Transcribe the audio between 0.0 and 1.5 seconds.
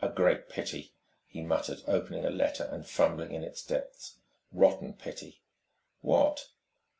"A great pity," he